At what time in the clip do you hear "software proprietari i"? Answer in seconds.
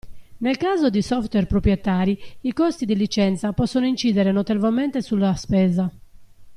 1.03-2.53